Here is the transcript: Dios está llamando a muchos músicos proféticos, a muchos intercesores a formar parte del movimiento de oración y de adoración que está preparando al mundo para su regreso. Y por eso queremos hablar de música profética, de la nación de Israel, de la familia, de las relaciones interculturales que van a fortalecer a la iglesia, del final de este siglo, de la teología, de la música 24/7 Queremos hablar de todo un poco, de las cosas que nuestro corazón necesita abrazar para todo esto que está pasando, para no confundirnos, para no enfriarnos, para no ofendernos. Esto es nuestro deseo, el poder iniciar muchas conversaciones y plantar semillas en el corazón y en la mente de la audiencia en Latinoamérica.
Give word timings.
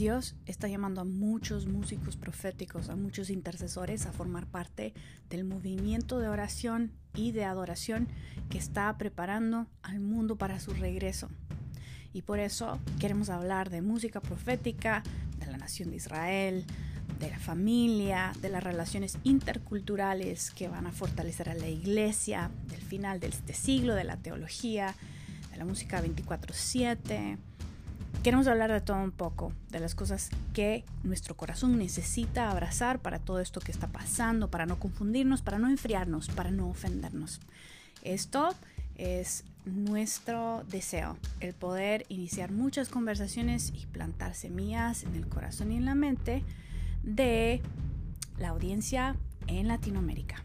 Dios 0.00 0.34
está 0.46 0.66
llamando 0.66 1.02
a 1.02 1.04
muchos 1.04 1.66
músicos 1.66 2.16
proféticos, 2.16 2.88
a 2.88 2.96
muchos 2.96 3.28
intercesores 3.28 4.06
a 4.06 4.12
formar 4.12 4.46
parte 4.46 4.94
del 5.28 5.44
movimiento 5.44 6.20
de 6.20 6.28
oración 6.28 6.90
y 7.14 7.32
de 7.32 7.44
adoración 7.44 8.08
que 8.48 8.56
está 8.56 8.96
preparando 8.96 9.66
al 9.82 10.00
mundo 10.00 10.36
para 10.36 10.58
su 10.58 10.72
regreso. 10.72 11.28
Y 12.14 12.22
por 12.22 12.38
eso 12.38 12.80
queremos 12.98 13.28
hablar 13.28 13.68
de 13.68 13.82
música 13.82 14.22
profética, 14.22 15.02
de 15.38 15.48
la 15.48 15.58
nación 15.58 15.90
de 15.90 15.96
Israel, 15.96 16.64
de 17.18 17.30
la 17.30 17.38
familia, 17.38 18.32
de 18.40 18.48
las 18.48 18.64
relaciones 18.64 19.18
interculturales 19.22 20.50
que 20.52 20.68
van 20.68 20.86
a 20.86 20.92
fortalecer 20.92 21.50
a 21.50 21.54
la 21.54 21.68
iglesia, 21.68 22.50
del 22.68 22.80
final 22.80 23.20
de 23.20 23.26
este 23.26 23.52
siglo, 23.52 23.94
de 23.94 24.04
la 24.04 24.16
teología, 24.16 24.94
de 25.50 25.58
la 25.58 25.66
música 25.66 26.00
24/7 26.00 27.36
Queremos 28.22 28.48
hablar 28.48 28.70
de 28.70 28.82
todo 28.82 28.98
un 28.98 29.12
poco, 29.12 29.54
de 29.70 29.80
las 29.80 29.94
cosas 29.94 30.28
que 30.52 30.84
nuestro 31.04 31.38
corazón 31.38 31.78
necesita 31.78 32.50
abrazar 32.50 32.98
para 32.98 33.18
todo 33.18 33.40
esto 33.40 33.60
que 33.60 33.72
está 33.72 33.86
pasando, 33.86 34.50
para 34.50 34.66
no 34.66 34.78
confundirnos, 34.78 35.40
para 35.40 35.58
no 35.58 35.70
enfriarnos, 35.70 36.28
para 36.28 36.50
no 36.50 36.68
ofendernos. 36.68 37.40
Esto 38.02 38.54
es 38.96 39.44
nuestro 39.64 40.64
deseo, 40.70 41.16
el 41.40 41.54
poder 41.54 42.04
iniciar 42.10 42.52
muchas 42.52 42.90
conversaciones 42.90 43.72
y 43.74 43.86
plantar 43.86 44.34
semillas 44.34 45.04
en 45.04 45.14
el 45.14 45.26
corazón 45.26 45.72
y 45.72 45.78
en 45.78 45.86
la 45.86 45.94
mente 45.94 46.44
de 47.02 47.62
la 48.38 48.50
audiencia 48.50 49.16
en 49.46 49.66
Latinoamérica. 49.66 50.44